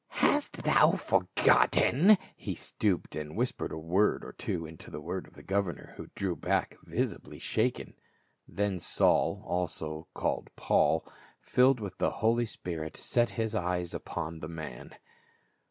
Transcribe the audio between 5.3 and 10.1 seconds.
the governor, who drew back visibly shaken. Then Saul, who was also